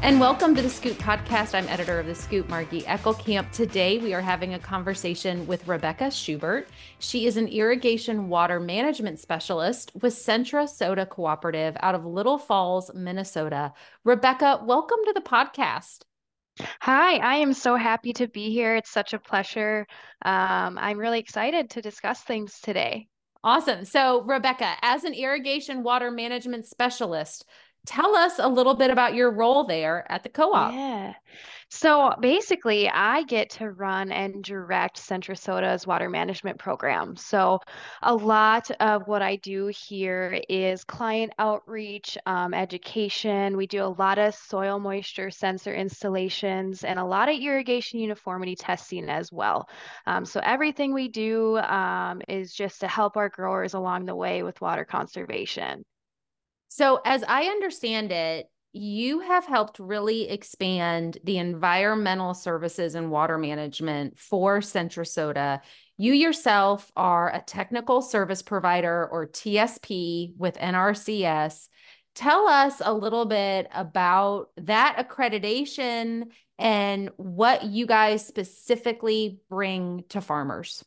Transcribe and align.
And 0.00 0.20
welcome 0.20 0.54
to 0.54 0.62
the 0.62 0.70
Scoop 0.70 0.96
podcast. 0.98 1.56
I'm 1.56 1.68
editor 1.68 1.98
of 1.98 2.06
the 2.06 2.14
Scoop, 2.14 2.48
Margie 2.48 2.82
Eckelkamp. 2.82 3.50
Today 3.50 3.98
we 3.98 4.14
are 4.14 4.20
having 4.20 4.54
a 4.54 4.58
conversation 4.58 5.44
with 5.48 5.66
Rebecca 5.66 6.12
Schubert. 6.12 6.68
She 7.00 7.26
is 7.26 7.36
an 7.36 7.48
irrigation 7.48 8.28
water 8.28 8.60
management 8.60 9.18
specialist 9.18 9.90
with 10.00 10.14
Centra 10.14 10.68
Sota 10.68 11.06
Cooperative 11.06 11.76
out 11.80 11.96
of 11.96 12.06
Little 12.06 12.38
Falls, 12.38 12.92
Minnesota. 12.94 13.72
Rebecca, 14.04 14.62
welcome 14.64 14.98
to 15.04 15.12
the 15.14 15.20
podcast. 15.20 16.02
Hi, 16.80 17.16
I 17.16 17.36
am 17.38 17.52
so 17.52 17.74
happy 17.74 18.12
to 18.14 18.28
be 18.28 18.52
here. 18.52 18.76
It's 18.76 18.90
such 18.90 19.14
a 19.14 19.18
pleasure. 19.18 19.84
Um, 20.24 20.78
I'm 20.78 20.98
really 20.98 21.18
excited 21.18 21.70
to 21.70 21.82
discuss 21.82 22.22
things 22.22 22.60
today. 22.60 23.08
Awesome. 23.44 23.84
So, 23.84 24.22
Rebecca, 24.22 24.74
as 24.82 25.04
an 25.04 25.14
irrigation 25.14 25.82
water 25.82 26.10
management 26.10 26.66
specialist, 26.66 27.44
Tell 27.86 28.14
us 28.16 28.38
a 28.38 28.48
little 28.48 28.74
bit 28.74 28.90
about 28.90 29.14
your 29.14 29.30
role 29.30 29.64
there 29.64 30.04
at 30.10 30.22
the 30.22 30.28
co 30.28 30.52
op. 30.52 30.72
Yeah. 30.72 31.14
So 31.70 32.14
basically, 32.18 32.88
I 32.88 33.24
get 33.24 33.50
to 33.50 33.70
run 33.70 34.10
and 34.10 34.42
direct 34.42 34.96
Centra 34.96 35.36
Sota's 35.36 35.86
water 35.86 36.08
management 36.08 36.58
program. 36.58 37.14
So 37.14 37.60
a 38.02 38.14
lot 38.14 38.70
of 38.80 39.06
what 39.06 39.20
I 39.20 39.36
do 39.36 39.66
here 39.66 40.40
is 40.48 40.82
client 40.84 41.34
outreach, 41.38 42.16
um, 42.24 42.54
education. 42.54 43.56
We 43.56 43.66
do 43.66 43.84
a 43.84 43.94
lot 43.98 44.18
of 44.18 44.34
soil 44.34 44.78
moisture 44.78 45.30
sensor 45.30 45.74
installations 45.74 46.84
and 46.84 46.98
a 46.98 47.04
lot 47.04 47.28
of 47.28 47.38
irrigation 47.38 48.00
uniformity 48.00 48.56
testing 48.56 49.10
as 49.10 49.30
well. 49.30 49.68
Um, 50.06 50.24
so 50.24 50.40
everything 50.42 50.94
we 50.94 51.08
do 51.08 51.58
um, 51.58 52.22
is 52.28 52.54
just 52.54 52.80
to 52.80 52.88
help 52.88 53.18
our 53.18 53.28
growers 53.28 53.74
along 53.74 54.06
the 54.06 54.16
way 54.16 54.42
with 54.42 54.58
water 54.62 54.86
conservation. 54.86 55.84
So, 56.68 57.00
as 57.04 57.24
I 57.26 57.44
understand 57.44 58.12
it, 58.12 58.46
you 58.72 59.20
have 59.20 59.46
helped 59.46 59.78
really 59.78 60.28
expand 60.28 61.18
the 61.24 61.38
environmental 61.38 62.34
services 62.34 62.94
and 62.94 63.10
water 63.10 63.38
management 63.38 64.18
for 64.18 64.60
Centra 64.60 65.04
Sota. 65.04 65.60
You 65.96 66.12
yourself 66.12 66.92
are 66.94 67.34
a 67.34 67.40
technical 67.40 68.02
service 68.02 68.42
provider 68.42 69.08
or 69.10 69.26
TSP 69.26 70.34
with 70.36 70.56
NRCS. 70.58 71.68
Tell 72.14 72.46
us 72.46 72.82
a 72.84 72.92
little 72.92 73.24
bit 73.24 73.68
about 73.72 74.50
that 74.58 75.08
accreditation 75.08 76.24
and 76.58 77.10
what 77.16 77.64
you 77.64 77.86
guys 77.86 78.26
specifically 78.26 79.40
bring 79.48 80.04
to 80.10 80.20
farmers. 80.20 80.84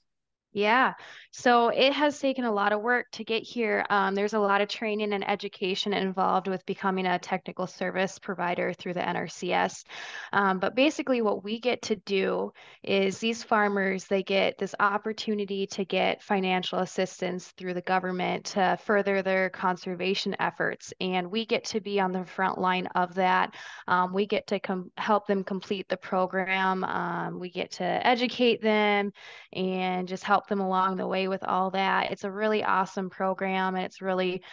Yeah. 0.53 0.93
So 1.33 1.69
it 1.69 1.93
has 1.93 2.19
taken 2.19 2.43
a 2.43 2.51
lot 2.51 2.73
of 2.73 2.81
work 2.81 3.09
to 3.11 3.23
get 3.23 3.43
here. 3.43 3.85
Um, 3.89 4.15
there's 4.15 4.33
a 4.33 4.39
lot 4.39 4.59
of 4.59 4.67
training 4.67 5.13
and 5.13 5.27
education 5.27 5.93
involved 5.93 6.49
with 6.49 6.65
becoming 6.65 7.05
a 7.05 7.19
technical 7.19 7.67
service 7.67 8.19
provider 8.19 8.73
through 8.73 8.95
the 8.95 8.99
NRCS. 8.99 9.85
Um, 10.33 10.59
but 10.59 10.75
basically, 10.75 11.21
what 11.21 11.43
we 11.43 11.59
get 11.59 11.83
to 11.83 11.95
do 11.95 12.51
is 12.83 13.19
these 13.19 13.43
farmers 13.43 14.05
they 14.05 14.23
get 14.23 14.57
this 14.57 14.75
opportunity 14.79 15.67
to 15.67 15.85
get 15.85 16.21
financial 16.21 16.79
assistance 16.79 17.47
through 17.57 17.75
the 17.75 17.81
government 17.81 18.45
to 18.47 18.77
further 18.83 19.21
their 19.21 19.49
conservation 19.49 20.35
efforts, 20.39 20.93
and 20.99 21.31
we 21.31 21.45
get 21.45 21.63
to 21.65 21.79
be 21.79 22.01
on 22.01 22.11
the 22.11 22.25
front 22.25 22.57
line 22.59 22.87
of 22.87 23.15
that. 23.15 23.55
Um, 23.87 24.13
we 24.13 24.25
get 24.25 24.47
to 24.47 24.59
com- 24.59 24.91
help 24.97 25.27
them 25.27 25.45
complete 25.45 25.87
the 25.87 25.97
program. 25.97 26.83
Um, 26.83 27.39
we 27.39 27.49
get 27.49 27.71
to 27.71 27.83
educate 27.83 28.61
them 28.61 29.13
and 29.53 30.09
just 30.09 30.25
help 30.25 30.47
them 30.47 30.59
along 30.59 30.97
the 30.97 31.07
way 31.07 31.20
with 31.27 31.43
all 31.43 31.71
that. 31.71 32.11
It's 32.11 32.23
a 32.23 32.31
really 32.31 32.63
awesome 32.63 33.09
program 33.09 33.75
and 33.75 33.85
it's 33.85 34.01
really, 34.01 34.43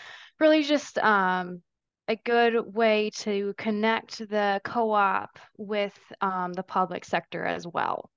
really 0.41 0.63
just 0.63 0.99
um, 0.99 1.63
a 2.09 2.17
good 2.17 2.75
way 2.75 3.11
to 3.19 3.55
connect 3.59 4.19
the 4.19 4.61
co 4.65 4.91
op 4.93 5.39
with 5.57 5.99
um, 6.21 6.53
the 6.53 6.63
public 6.63 7.05
sector 7.05 7.45
as 7.45 7.67
well. 7.67 8.11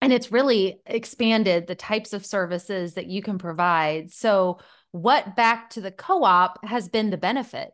And 0.00 0.12
it's 0.12 0.32
really 0.32 0.80
expanded 0.84 1.66
the 1.66 1.74
types 1.74 2.12
of 2.12 2.26
services 2.26 2.94
that 2.94 3.06
you 3.06 3.22
can 3.22 3.38
provide. 3.38 4.10
So, 4.10 4.58
what 4.90 5.36
back 5.36 5.70
to 5.70 5.80
the 5.80 5.92
co 5.92 6.24
op 6.24 6.64
has 6.64 6.88
been 6.88 7.10
the 7.10 7.16
benefit? 7.16 7.72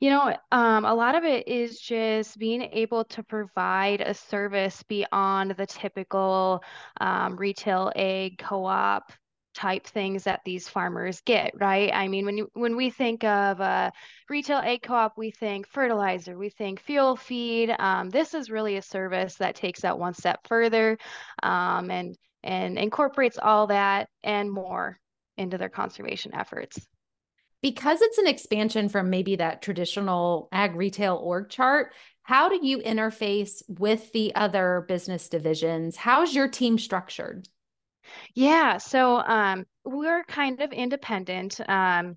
You 0.00 0.10
know, 0.10 0.36
um, 0.52 0.84
a 0.84 0.94
lot 0.94 1.16
of 1.16 1.24
it 1.24 1.48
is 1.48 1.80
just 1.80 2.38
being 2.38 2.62
able 2.62 3.04
to 3.06 3.22
provide 3.24 4.00
a 4.00 4.14
service 4.14 4.82
beyond 4.84 5.52
the 5.52 5.66
typical 5.66 6.62
um, 7.00 7.36
retail 7.36 7.92
ag 7.96 8.38
co-op 8.38 9.12
type 9.54 9.84
things 9.88 10.22
that 10.22 10.40
these 10.44 10.68
farmers 10.68 11.20
get, 11.22 11.52
right? 11.58 11.90
I 11.92 12.06
mean, 12.06 12.26
when 12.26 12.38
you, 12.38 12.48
when 12.52 12.76
we 12.76 12.90
think 12.90 13.24
of 13.24 13.58
a 13.58 13.92
retail 14.28 14.58
ag 14.58 14.82
co-op, 14.82 15.18
we 15.18 15.32
think 15.32 15.66
fertilizer, 15.66 16.38
we 16.38 16.50
think 16.50 16.78
fuel 16.78 17.16
feed. 17.16 17.74
Um, 17.76 18.08
this 18.08 18.34
is 18.34 18.50
really 18.50 18.76
a 18.76 18.82
service 18.82 19.34
that 19.36 19.56
takes 19.56 19.80
that 19.80 19.98
one 19.98 20.14
step 20.14 20.46
further 20.46 20.96
um, 21.42 21.90
and 21.90 22.16
and 22.44 22.78
incorporates 22.78 23.36
all 23.36 23.66
that 23.66 24.08
and 24.22 24.48
more 24.48 25.00
into 25.36 25.58
their 25.58 25.68
conservation 25.68 26.32
efforts 26.34 26.86
because 27.62 28.00
it's 28.00 28.18
an 28.18 28.26
expansion 28.26 28.88
from 28.88 29.10
maybe 29.10 29.36
that 29.36 29.62
traditional 29.62 30.48
ag 30.52 30.74
retail 30.74 31.16
org 31.16 31.48
chart, 31.48 31.92
how 32.22 32.48
do 32.48 32.60
you 32.62 32.78
interface 32.78 33.62
with 33.68 34.12
the 34.12 34.34
other 34.34 34.84
business 34.86 35.28
divisions? 35.28 35.96
How's 35.96 36.34
your 36.34 36.48
team 36.48 36.78
structured? 36.78 37.48
Yeah, 38.34 38.78
so 38.78 39.16
um, 39.16 39.64
we're 39.84 40.24
kind 40.24 40.60
of 40.60 40.72
independent. 40.72 41.60
Um, 41.68 42.16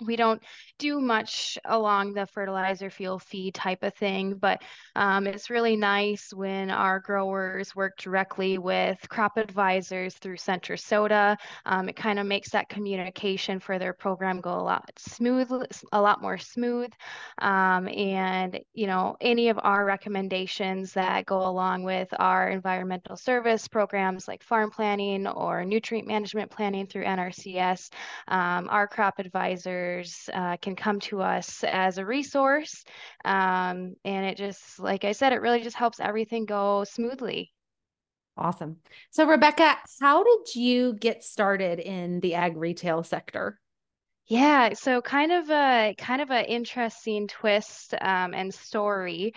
we 0.00 0.16
don't 0.16 0.42
do 0.78 1.00
much 1.00 1.58
along 1.66 2.14
the 2.14 2.26
fertilizer 2.26 2.90
fuel 2.90 3.18
feed 3.18 3.54
type 3.54 3.82
of 3.82 3.94
thing, 3.94 4.34
but 4.34 4.62
um, 4.96 5.26
it's 5.26 5.50
really 5.50 5.76
nice 5.76 6.32
when 6.32 6.70
our 6.70 6.98
growers 7.00 7.76
work 7.76 7.98
directly 7.98 8.58
with 8.58 8.98
crop 9.08 9.36
advisors 9.36 10.14
through 10.14 10.36
Centra 10.36 10.76
Sota. 10.76 11.36
Um, 11.66 11.88
it 11.88 11.96
kind 11.96 12.18
of 12.18 12.26
makes 12.26 12.50
that 12.50 12.68
communication 12.68 13.60
for 13.60 13.78
their 13.78 13.92
program 13.92 14.40
go 14.40 14.54
a 14.54 14.62
lot 14.62 14.90
smooth, 14.96 15.50
a 15.92 16.00
lot 16.00 16.22
more 16.22 16.38
smooth. 16.38 16.90
Um, 17.38 17.88
and 17.88 18.58
you 18.72 18.86
know, 18.86 19.16
any 19.20 19.48
of 19.50 19.58
our 19.62 19.84
recommendations 19.84 20.94
that 20.94 21.26
go 21.26 21.46
along 21.46 21.82
with 21.82 22.08
our 22.18 22.48
environmental 22.48 23.16
service 23.16 23.68
programs 23.68 24.26
like 24.26 24.42
farm 24.42 24.70
planning 24.70 25.26
or 25.26 25.64
nutrient 25.64 26.08
management 26.08 26.50
planning 26.50 26.86
through 26.86 27.04
NRCS, 27.04 27.90
um, 28.28 28.68
our 28.70 28.86
crop 28.86 29.18
advisors 29.18 29.89
uh, 30.32 30.56
can 30.60 30.76
come 30.76 31.00
to 31.00 31.22
us 31.22 31.64
as 31.64 31.98
a 31.98 32.04
resource. 32.06 32.84
Um, 33.24 33.94
and 34.04 34.26
it 34.26 34.36
just, 34.36 34.78
like 34.78 35.04
I 35.04 35.12
said, 35.12 35.32
it 35.32 35.40
really 35.40 35.62
just 35.62 35.76
helps 35.76 36.00
everything 36.00 36.44
go 36.44 36.84
smoothly. 36.84 37.52
Awesome. 38.36 38.76
So, 39.10 39.26
Rebecca, 39.26 39.76
how 40.00 40.24
did 40.24 40.54
you 40.54 40.94
get 40.94 41.22
started 41.22 41.78
in 41.78 42.20
the 42.20 42.34
ag 42.34 42.56
retail 42.56 43.02
sector? 43.02 43.58
Yeah, 44.26 44.74
so 44.74 45.02
kind 45.02 45.32
of 45.32 45.50
a 45.50 45.94
kind 45.98 46.22
of 46.22 46.30
an 46.30 46.44
interesting 46.44 47.26
twist 47.26 47.94
um, 48.00 48.32
and 48.32 48.54
story. 48.54 49.34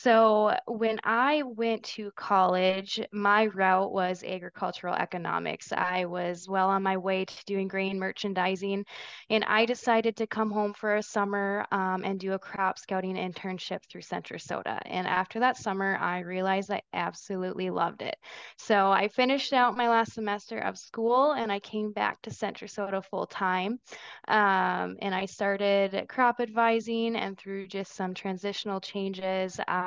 So 0.00 0.54
when 0.66 0.98
I 1.04 1.42
went 1.44 1.84
to 1.94 2.10
college, 2.16 3.00
my 3.12 3.46
route 3.46 3.92
was 3.92 4.24
agricultural 4.24 4.94
economics. 4.94 5.72
I 5.72 6.04
was 6.06 6.48
well 6.48 6.68
on 6.68 6.82
my 6.82 6.96
way 6.96 7.24
to 7.24 7.44
doing 7.46 7.68
grain 7.68 7.98
merchandising, 7.98 8.84
and 9.30 9.44
I 9.44 9.64
decided 9.66 10.16
to 10.16 10.26
come 10.26 10.50
home 10.50 10.74
for 10.74 10.96
a 10.96 11.02
summer 11.02 11.64
um, 11.70 12.02
and 12.04 12.18
do 12.18 12.32
a 12.32 12.38
crop 12.38 12.78
scouting 12.78 13.14
internship 13.14 13.80
through 13.88 14.02
Centra 14.02 14.38
Sota. 14.42 14.80
And 14.84 15.06
after 15.06 15.40
that 15.40 15.56
summer, 15.56 15.96
I 15.96 16.20
realized 16.20 16.70
I 16.70 16.82
absolutely 16.92 17.70
loved 17.70 18.02
it. 18.02 18.16
So 18.58 18.90
I 18.90 19.08
finished 19.08 19.52
out 19.52 19.76
my 19.76 19.88
last 19.88 20.12
semester 20.12 20.58
of 20.58 20.76
school, 20.76 21.32
and 21.32 21.52
I 21.52 21.60
came 21.60 21.92
back 21.92 22.20
to 22.22 22.30
Centra 22.30 22.68
Sota 22.68 23.02
full 23.04 23.26
time. 23.26 23.78
Um, 24.26 24.96
and 25.00 25.14
I 25.14 25.26
started 25.26 26.06
crop 26.08 26.40
advising, 26.40 27.16
and 27.16 27.38
through 27.38 27.68
just 27.68 27.94
some 27.94 28.12
transitional 28.12 28.80
changes, 28.80 29.60
I 29.68 29.83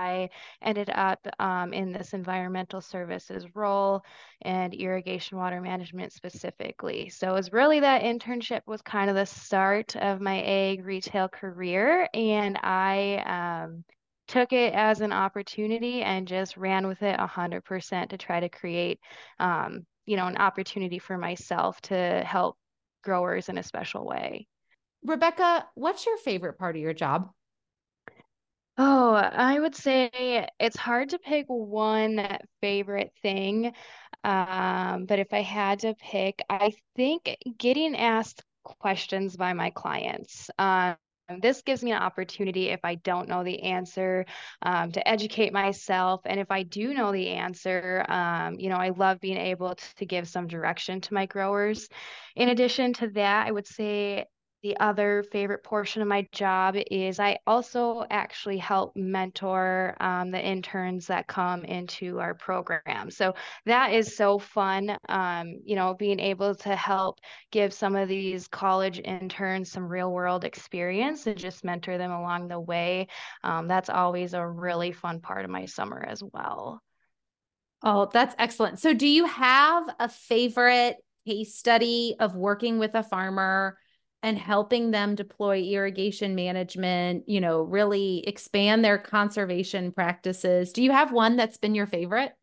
ended 0.61 0.89
up 0.89 1.19
um, 1.39 1.73
in 1.73 1.91
this 1.91 2.13
environmental 2.13 2.81
services 2.81 3.45
role 3.55 4.03
and 4.41 4.73
irrigation 4.73 5.37
water 5.37 5.61
management 5.61 6.13
specifically. 6.13 7.09
So 7.09 7.29
it 7.31 7.33
was 7.33 7.53
really 7.53 7.79
that 7.81 8.03
internship 8.03 8.61
was 8.65 8.81
kind 8.81 9.09
of 9.09 9.15
the 9.15 9.25
start 9.25 9.95
of 9.95 10.21
my 10.21 10.41
ag 10.41 10.85
retail 10.85 11.27
career, 11.27 12.07
and 12.13 12.57
I 12.61 13.63
um, 13.65 13.83
took 14.27 14.53
it 14.53 14.73
as 14.73 15.01
an 15.01 15.13
opportunity 15.13 16.01
and 16.01 16.27
just 16.27 16.57
ran 16.57 16.87
with 16.87 17.01
it 17.01 17.19
100% 17.19 18.09
to 18.09 18.17
try 18.17 18.39
to 18.39 18.49
create 18.49 18.99
um, 19.39 19.85
you 20.05 20.15
know 20.15 20.27
an 20.27 20.37
opportunity 20.37 20.99
for 20.99 21.17
myself 21.17 21.79
to 21.81 22.23
help 22.25 22.57
growers 23.03 23.49
in 23.49 23.57
a 23.57 23.63
special 23.63 24.05
way 24.05 24.47
rebecca 25.03 25.65
what's 25.75 26.05
your 26.05 26.17
favorite 26.17 26.57
part 26.57 26.75
of 26.75 26.81
your 26.81 26.93
job 26.93 27.29
Oh, 28.79 29.13
I 29.15 29.59
would 29.59 29.75
say 29.75 30.47
it's 30.59 30.77
hard 30.77 31.09
to 31.09 31.19
pick 31.19 31.45
one 31.47 32.37
favorite 32.61 33.11
thing. 33.23 33.73
Um, 34.23 35.05
but 35.05 35.19
if 35.19 35.33
I 35.33 35.41
had 35.41 35.79
to 35.79 35.95
pick, 35.95 36.43
I 36.49 36.73
think 36.95 37.37
getting 37.57 37.95
asked 37.95 38.43
questions 38.63 39.35
by 39.35 39.53
my 39.53 39.71
clients. 39.71 40.49
Um, 40.59 40.95
this 41.41 41.61
gives 41.63 41.83
me 41.83 41.91
an 41.91 42.01
opportunity 42.01 42.69
if 42.69 42.79
I 42.83 42.95
don't 42.95 43.27
know 43.27 43.43
the 43.43 43.63
answer 43.63 44.25
um, 44.61 44.91
to 44.91 45.05
educate 45.07 45.51
myself. 45.53 46.21
And 46.25 46.39
if 46.39 46.51
I 46.51 46.63
do 46.63 46.93
know 46.93 47.11
the 47.11 47.29
answer, 47.29 48.05
um, 48.07 48.59
you 48.59 48.69
know, 48.69 48.77
I 48.77 48.89
love 48.89 49.19
being 49.19 49.37
able 49.37 49.75
to, 49.75 49.95
to 49.95 50.05
give 50.05 50.27
some 50.27 50.47
direction 50.47 51.01
to 51.01 51.13
my 51.13 51.25
growers. 51.25 51.89
In 52.35 52.49
addition 52.49 52.93
to 52.93 53.09
that, 53.09 53.47
I 53.47 53.51
would 53.51 53.67
say 53.67 54.25
the 54.63 54.75
other 54.79 55.23
favorite 55.31 55.63
portion 55.63 56.01
of 56.01 56.07
my 56.07 56.27
job 56.31 56.75
is 56.89 57.19
I 57.19 57.37
also 57.45 58.05
actually 58.09 58.57
help 58.57 58.95
mentor 58.95 59.95
um, 59.99 60.31
the 60.31 60.43
interns 60.43 61.07
that 61.07 61.27
come 61.27 61.63
into 61.63 62.19
our 62.19 62.33
program. 62.33 63.11
So 63.11 63.35
that 63.65 63.93
is 63.93 64.15
so 64.15 64.39
fun, 64.39 64.97
um, 65.09 65.59
you 65.63 65.75
know, 65.75 65.93
being 65.93 66.19
able 66.19 66.55
to 66.55 66.75
help 66.75 67.19
give 67.51 67.71
some 67.73 67.95
of 67.95 68.09
these 68.09 68.47
college 68.47 68.99
interns 69.03 69.71
some 69.71 69.87
real 69.87 70.11
world 70.11 70.43
experience 70.43 71.27
and 71.27 71.37
just 71.37 71.63
mentor 71.63 71.99
them 71.99 72.11
along 72.11 72.47
the 72.47 72.59
way. 72.59 73.07
Um, 73.43 73.67
that's 73.67 73.89
always 73.89 74.33
a 74.33 74.47
really 74.47 74.91
fun 74.91 75.21
part 75.21 75.45
of 75.45 75.51
my 75.51 75.65
summer 75.65 76.03
as 76.03 76.23
well. 76.23 76.81
Oh, 77.83 78.09
that's 78.11 78.35
excellent. 78.39 78.79
So, 78.79 78.93
do 78.93 79.07
you 79.07 79.25
have 79.25 79.87
a 79.99 80.09
favorite 80.09 80.97
case 81.27 81.55
study 81.55 82.15
of 82.19 82.35
working 82.35 82.79
with 82.79 82.95
a 82.95 83.03
farmer? 83.03 83.77
And 84.23 84.37
helping 84.37 84.91
them 84.91 85.15
deploy 85.15 85.61
irrigation 85.61 86.35
management, 86.35 87.23
you 87.27 87.39
know, 87.39 87.61
really 87.61 88.23
expand 88.27 88.83
their 88.83 88.97
conservation 88.97 89.91
practices. 89.91 90.73
Do 90.73 90.83
you 90.83 90.91
have 90.91 91.11
one 91.11 91.35
that's 91.35 91.57
been 91.57 91.75
your 91.75 91.87
favorite? 91.87 92.33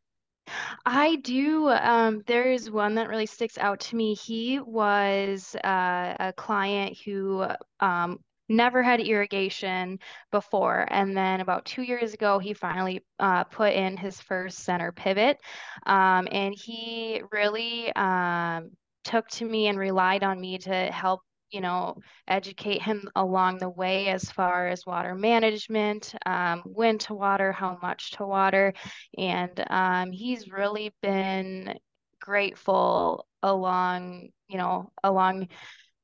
I 0.85 1.17
do. 1.17 1.69
Um, 1.71 2.23
there 2.27 2.53
is 2.53 2.71
one 2.71 2.95
that 2.97 3.09
really 3.09 3.27
sticks 3.27 3.59
out 3.59 3.81
to 3.81 3.97
me. 3.97 4.15
He 4.15 4.61
was 4.61 5.57
uh, 5.65 6.15
a 6.21 6.33
client 6.37 6.99
who 7.05 7.47
um, 7.81 8.19
never 8.49 8.83
had 8.83 9.01
irrigation 9.01 9.99
before. 10.31 10.87
And 10.91 11.17
then 11.17 11.41
about 11.41 11.65
two 11.65 11.83
years 11.83 12.13
ago, 12.13 12.39
he 12.39 12.53
finally 12.53 13.03
uh, 13.19 13.45
put 13.45 13.73
in 13.73 13.97
his 13.97 14.21
first 14.21 14.59
center 14.59 14.93
pivot. 14.93 15.39
Um, 15.87 16.29
and 16.31 16.55
he 16.55 17.23
really 17.33 17.95
um, 17.97 18.71
took 19.05 19.27
to 19.29 19.45
me 19.45 19.69
and 19.69 19.79
relied 19.79 20.23
on 20.23 20.41
me 20.41 20.59
to 20.59 20.75
help 20.93 21.23
you 21.55 21.61
know, 21.61 21.97
educate 22.27 22.83
him 22.83 23.09
along 23.15 23.59
the 23.59 23.69
way 23.69 24.09
as 24.09 24.25
far 24.25 24.67
as 24.67 24.85
water 24.85 25.15
management, 25.15 26.13
um, 26.27 26.63
when 26.67 26.99
to 26.99 27.15
water, 27.15 27.53
how 27.53 27.79
much 27.81 28.11
to 28.13 28.27
water. 28.27 28.75
And 29.17 29.65
um, 29.71 30.11
he's 30.11 30.51
really 30.51 30.93
been 31.01 31.79
grateful 32.21 33.29
along, 33.41 34.31
you 34.49 34.59
know, 34.59 34.91
along 35.05 35.47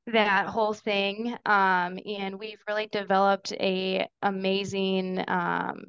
that 0.06 0.46
whole 0.46 0.72
thing. 0.72 1.36
Um, 1.44 1.98
and 2.06 2.38
we've 2.38 2.62
really 2.68 2.86
developed 2.86 3.52
a 3.54 4.06
amazing, 4.22 5.24
um, 5.26 5.86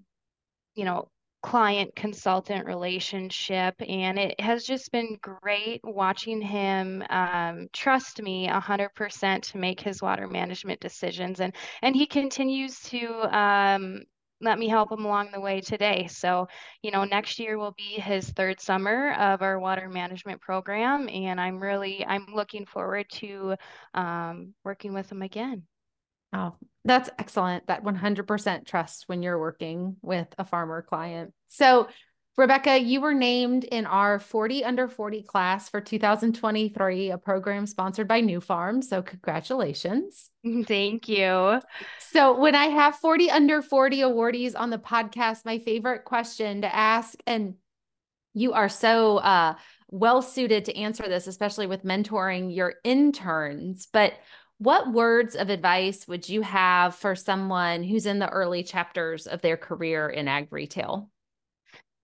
you 0.74 0.86
know, 0.86 1.08
client 1.42 1.96
consultant 1.96 2.66
relationship 2.68 3.74
and 3.88 4.20
it 4.20 4.40
has 4.40 4.64
just 4.64 4.92
been 4.92 5.18
great 5.22 5.82
watching 5.84 6.40
him 6.40 7.04
um, 7.10 7.68
trust 7.74 8.22
me 8.22 8.48
100% 8.48 9.42
to 9.42 9.58
make 9.58 9.80
his 9.80 10.02
water 10.02 10.28
management 10.28 10.80
decisions 10.80 11.40
and 11.40 11.54
and 11.82 11.96
he 11.96 12.06
continues 12.06 12.80
to 12.82 13.08
um, 13.36 14.02
let 14.42 14.58
me 14.58 14.68
help 14.68 14.92
him 14.92 15.06
along 15.06 15.30
the 15.32 15.40
way 15.40 15.62
today. 15.62 16.08
So 16.08 16.48
you 16.82 16.92
know 16.92 17.04
next 17.04 17.40
year 17.40 17.58
will 17.58 17.74
be 17.78 18.00
his 18.02 18.30
third 18.30 18.60
summer 18.60 19.14
of 19.14 19.42
our 19.42 19.60
water 19.60 19.88
management 19.90 20.42
program 20.42 21.08
and 21.10 21.40
i'm 21.40 21.62
really 21.62 22.06
i'm 22.06 22.26
looking 22.34 22.66
forward 22.66 23.06
to 23.12 23.56
um, 23.94 24.54
working 24.64 24.94
with 24.94 25.12
him 25.12 25.22
again. 25.22 25.64
Oh, 26.34 26.56
that's 26.84 27.10
excellent. 27.20 27.68
That 27.68 27.84
100% 27.84 28.66
trust 28.66 29.04
when 29.08 29.22
you're 29.22 29.40
working 29.40 29.98
with 30.02 30.28
a 30.38 30.46
farmer 30.46 30.82
client. 30.82 31.34
So, 31.48 31.88
Rebecca, 32.38 32.80
you 32.80 33.02
were 33.02 33.14
named 33.14 33.66
in 33.66 33.86
our 33.86 34.18
40 34.18 34.64
under 34.64 34.88
40 34.88 35.24
class 35.24 35.68
for 35.70 35.82
2023, 35.82 37.12
a 37.12 37.18
program 37.18 37.66
sponsored 37.66 38.08
by 38.08 38.22
Nufarm. 38.22 38.84
So, 38.84 39.02
congratulations. 39.02 40.30
Thank 40.66 41.10
you. 41.10 41.60
So, 42.12 42.40
when 42.40 42.56
I 42.56 42.66
have 42.66 42.96
40 42.96 43.30
under 43.30 43.62
40 43.62 44.00
awardees 44.00 44.54
on 44.58 44.70
the 44.70 44.80
podcast, 44.80 45.46
my 45.46 45.60
favorite 45.60 46.06
question 46.06 46.62
to 46.62 46.74
ask, 46.74 47.20
and 47.28 47.56
you 48.34 48.54
are 48.54 48.70
so 48.70 49.18
uh, 49.18 49.56
well 49.90 50.22
suited 50.22 50.66
to 50.66 50.78
answer 50.78 51.04
this, 51.04 51.28
especially 51.28 51.68
with 51.68 51.84
mentoring 51.84 52.56
your 52.56 52.76
interns. 52.84 53.88
But 53.92 54.14
what 54.62 54.94
words 54.94 55.36
of 55.36 55.50
advice 55.50 56.08
would 56.08 56.30
you 56.30 56.44
have 56.44 56.94
for 56.94 57.16
someone 57.16 57.82
who's 57.84 58.06
in 58.06 58.20
the 58.20 58.30
early 58.30 58.62
chapters 58.64 59.26
of 59.26 59.42
their 59.42 59.58
career 59.58 60.08
in 60.08 60.28
ag 60.28 60.50
retail? 60.52 61.10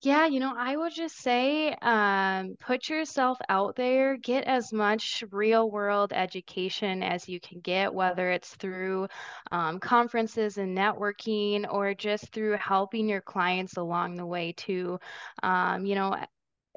Yeah, 0.04 0.28
you 0.28 0.40
know, 0.40 0.54
I 0.56 0.78
would 0.78 0.94
just 0.94 1.18
say 1.18 1.74
um, 1.82 2.56
put 2.60 2.88
yourself 2.88 3.40
out 3.50 3.76
there, 3.76 4.16
get 4.16 4.44
as 4.44 4.72
much 4.72 5.24
real 5.32 5.72
world 5.72 6.14
education 6.14 7.02
as 7.02 7.28
you 7.28 7.40
can 7.40 7.62
get, 7.62 7.92
whether 7.94 8.30
it's 8.30 8.56
through 8.56 9.08
um, 9.52 9.80
conferences 9.80 10.60
and 10.60 10.78
networking 10.78 11.66
or 11.72 11.96
just 11.96 12.32
through 12.32 12.58
helping 12.58 13.10
your 13.10 13.22
clients 13.22 13.76
along 13.78 14.16
the 14.18 14.26
way, 14.26 14.52
too. 14.52 15.00
Um, 15.42 15.84
you 15.86 15.96
know, 15.96 16.16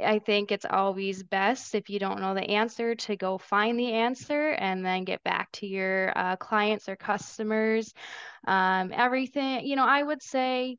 I 0.05 0.19
think 0.19 0.52
it's 0.52 0.67
always 0.69 1.23
best 1.23 1.75
if 1.75 1.91
you 1.91 1.99
don't 1.99 2.20
know 2.20 2.35
the 2.35 2.50
answer 2.50 2.94
to 2.94 3.17
go 3.17 3.38
find 3.38 3.79
the 3.79 3.93
answer 3.93 4.50
and 4.50 4.85
then 4.85 5.05
get 5.05 5.23
back 5.23 5.50
to 5.52 5.67
your 5.67 6.12
uh, 6.17 6.37
clients 6.37 6.88
or 6.88 6.97
customers. 6.97 7.93
Um, 8.47 8.93
everything, 8.94 9.67
you 9.67 9.76
know, 9.76 9.87
I 9.87 10.02
would 10.02 10.23
say 10.23 10.79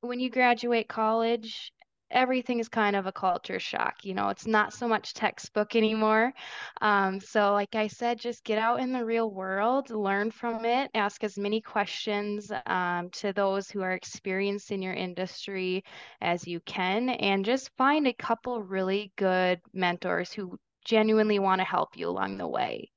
when 0.00 0.20
you 0.20 0.30
graduate 0.30 0.88
college, 0.88 1.72
everything 2.12 2.60
is 2.60 2.68
kind 2.68 2.96
of 2.96 3.06
a 3.06 3.12
culture 3.12 3.58
shock. 3.58 4.04
You 4.04 4.14
know, 4.14 4.28
it's 4.28 4.46
not 4.46 4.72
so 4.72 4.86
much 4.88 5.14
textbook 5.14 5.74
anymore. 5.76 6.32
Um, 6.80 7.20
so, 7.20 7.52
like 7.52 7.74
I 7.74 7.86
said, 7.88 8.18
just 8.20 8.44
get 8.44 8.58
out 8.58 8.80
in 8.80 8.92
the 8.92 9.04
real 9.04 9.30
world, 9.30 9.90
learn 9.90 10.30
from 10.30 10.64
it, 10.64 10.90
ask 10.94 11.24
as 11.24 11.38
many 11.38 11.60
questions 11.60 12.50
um, 12.66 13.10
to 13.10 13.32
those 13.32 13.70
who 13.70 13.82
are 13.82 13.92
experienced 13.92 14.70
in 14.70 14.82
your 14.82 14.94
industry 14.94 15.84
as 16.20 16.46
you 16.46 16.60
can, 16.60 17.08
and 17.10 17.44
just 17.44 17.70
find 17.76 18.06
a 18.06 18.12
couple 18.14 18.62
really 18.62 19.12
good 19.16 19.60
mentors 19.72 20.32
who 20.32 20.58
genuinely 20.84 21.38
want 21.38 21.60
to 21.60 21.64
help 21.64 21.96
you 21.96 22.08
along 22.08 22.38
the 22.38 22.48
way. 22.48 22.90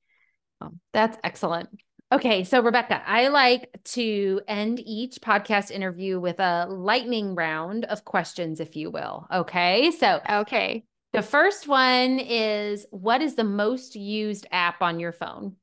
Oh, 0.61 0.71
that's 0.93 1.17
excellent. 1.23 1.69
Okay, 2.11 2.43
so 2.43 2.61
Rebecca, 2.61 3.01
I 3.05 3.29
like 3.29 3.69
to 3.85 4.39
end 4.47 4.79
each 4.79 5.15
podcast 5.21 5.71
interview 5.71 6.19
with 6.19 6.39
a 6.39 6.67
lightning 6.69 7.33
round 7.33 7.85
of 7.85 8.05
questions, 8.05 8.59
if 8.59 8.75
you 8.75 8.91
will. 8.91 9.25
Okay, 9.33 9.89
so 9.89 10.21
okay, 10.29 10.83
the 11.13 11.23
first 11.23 11.67
one 11.67 12.19
is 12.19 12.85
what 12.91 13.23
is 13.23 13.33
the 13.35 13.43
most 13.43 13.95
used 13.95 14.45
app 14.51 14.83
on 14.83 14.99
your 14.99 15.13
phone? 15.13 15.55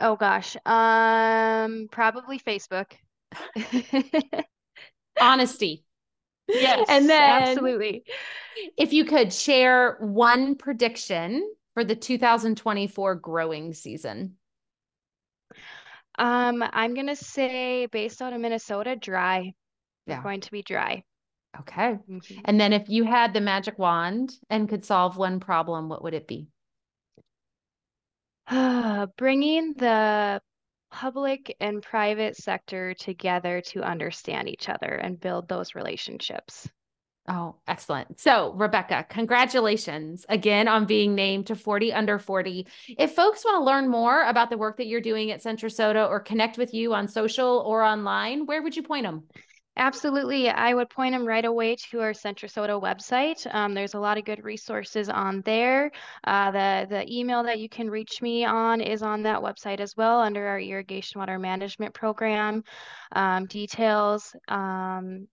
Oh 0.00 0.16
gosh, 0.16 0.56
um, 0.64 1.88
probably 1.90 2.38
Facebook. 2.38 2.92
Honesty. 5.20 5.84
Yes, 6.48 6.86
and 6.88 7.08
then 7.08 7.42
absolutely. 7.42 8.04
If 8.78 8.94
you 8.94 9.04
could 9.04 9.30
share 9.30 9.98
one 10.00 10.54
prediction 10.54 11.52
for 11.74 11.84
the 11.84 11.94
2024 11.94 13.14
growing 13.16 13.74
season. 13.74 14.36
Um, 16.20 16.62
I'm 16.72 16.94
gonna 16.94 17.16
say 17.16 17.86
based 17.86 18.20
out 18.20 18.34
of 18.34 18.40
Minnesota, 18.40 18.94
dry. 18.94 19.54
Yeah. 20.06 20.16
It's 20.16 20.22
going 20.22 20.42
to 20.42 20.50
be 20.50 20.62
dry. 20.62 21.02
Okay. 21.60 21.98
Mm-hmm. 22.08 22.40
And 22.44 22.60
then 22.60 22.74
if 22.74 22.88
you 22.88 23.04
had 23.04 23.32
the 23.32 23.40
magic 23.40 23.78
wand 23.78 24.34
and 24.50 24.68
could 24.68 24.84
solve 24.84 25.16
one 25.16 25.40
problem, 25.40 25.88
what 25.88 26.02
would 26.04 26.14
it 26.14 26.28
be? 26.28 26.48
Bringing 29.16 29.72
the 29.74 30.42
public 30.90 31.56
and 31.58 31.82
private 31.82 32.36
sector 32.36 32.92
together 32.94 33.62
to 33.62 33.82
understand 33.82 34.48
each 34.48 34.68
other 34.68 34.88
and 34.88 35.20
build 35.20 35.48
those 35.48 35.74
relationships. 35.74 36.68
Oh, 37.28 37.56
excellent. 37.68 38.18
So, 38.18 38.52
Rebecca, 38.54 39.06
congratulations 39.08 40.26
again 40.28 40.66
on 40.66 40.86
being 40.86 41.14
named 41.14 41.46
to 41.46 41.54
40 41.54 41.92
under 41.92 42.18
40. 42.18 42.66
If 42.98 43.14
folks 43.14 43.44
want 43.44 43.60
to 43.60 43.64
learn 43.64 43.88
more 43.88 44.24
about 44.24 44.50
the 44.50 44.58
work 44.58 44.78
that 44.78 44.86
you're 44.86 45.00
doing 45.00 45.30
at 45.30 45.42
CentraSota 45.42 46.08
or 46.08 46.18
connect 46.18 46.58
with 46.58 46.74
you 46.74 46.92
on 46.94 47.06
social 47.06 47.62
or 47.66 47.82
online, 47.82 48.46
where 48.46 48.62
would 48.62 48.74
you 48.74 48.82
point 48.82 49.04
them? 49.04 49.24
Absolutely. 49.76 50.48
I 50.48 50.74
would 50.74 50.90
point 50.90 51.14
them 51.14 51.24
right 51.24 51.44
away 51.44 51.76
to 51.90 52.00
our 52.00 52.12
CentraSota 52.12 52.80
website. 52.82 53.46
Um, 53.54 53.74
there's 53.74 53.94
a 53.94 54.00
lot 54.00 54.18
of 54.18 54.24
good 54.24 54.44
resources 54.44 55.08
on 55.08 55.42
there. 55.42 55.92
Uh, 56.24 56.50
the, 56.50 56.86
the 56.90 57.12
email 57.12 57.44
that 57.44 57.60
you 57.60 57.68
can 57.68 57.88
reach 57.88 58.20
me 58.20 58.44
on 58.44 58.80
is 58.80 59.02
on 59.02 59.22
that 59.22 59.40
website 59.40 59.78
as 59.80 59.96
well 59.96 60.20
under 60.20 60.46
our 60.46 60.58
irrigation 60.58 61.20
water 61.20 61.38
management 61.38 61.94
program 61.94 62.64
um, 63.12 63.46
details. 63.46 64.34
Um, 64.48 65.28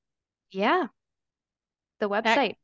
yeah, 0.52 0.86
the 2.00 2.10
website. 2.10 2.56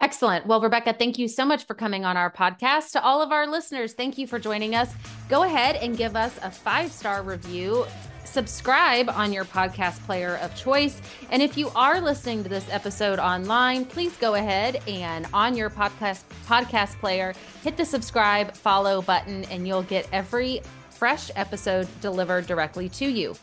Excellent. 0.00 0.46
Well, 0.46 0.62
Rebecca, 0.62 0.94
thank 0.94 1.18
you 1.18 1.28
so 1.28 1.44
much 1.44 1.66
for 1.66 1.74
coming 1.74 2.06
on 2.06 2.16
our 2.16 2.32
podcast. 2.32 2.92
To 2.92 3.04
all 3.04 3.20
of 3.20 3.32
our 3.32 3.46
listeners, 3.46 3.92
thank 3.92 4.16
you 4.16 4.26
for 4.26 4.38
joining 4.38 4.74
us. 4.74 4.94
Go 5.28 5.42
ahead 5.42 5.76
and 5.76 5.96
give 5.96 6.16
us 6.16 6.38
a 6.42 6.50
five 6.50 6.90
star 6.90 7.22
review 7.22 7.84
subscribe 8.30 9.08
on 9.08 9.32
your 9.32 9.44
podcast 9.44 9.98
player 10.06 10.36
of 10.36 10.54
choice. 10.54 11.00
And 11.30 11.42
if 11.42 11.56
you 11.58 11.68
are 11.70 12.00
listening 12.00 12.42
to 12.44 12.48
this 12.48 12.68
episode 12.70 13.18
online, 13.18 13.84
please 13.84 14.16
go 14.16 14.34
ahead 14.34 14.80
and 14.86 15.26
on 15.32 15.56
your 15.56 15.68
podcast 15.68 16.22
podcast 16.46 16.98
player, 17.00 17.34
hit 17.62 17.76
the 17.76 17.84
subscribe, 17.84 18.54
follow 18.54 19.02
button, 19.02 19.44
and 19.44 19.66
you'll 19.66 19.82
get 19.82 20.08
every 20.12 20.62
fresh 20.90 21.30
episode 21.34 21.88
delivered 22.00 22.46
directly 22.46 22.88
to 22.90 23.06
you. 23.06 23.34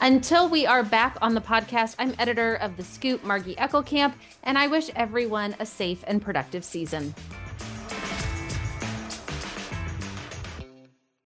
Until 0.00 0.48
we 0.48 0.66
are 0.66 0.82
back 0.82 1.16
on 1.22 1.34
the 1.34 1.40
podcast, 1.40 1.96
I'm 1.98 2.14
editor 2.18 2.56
of 2.56 2.76
The 2.76 2.84
Scoop, 2.84 3.24
Margie 3.24 3.54
Eckelkamp, 3.56 4.14
and 4.42 4.58
I 4.58 4.66
wish 4.66 4.90
everyone 4.94 5.56
a 5.58 5.66
safe 5.66 6.04
and 6.06 6.20
productive 6.20 6.64
season. 6.64 7.14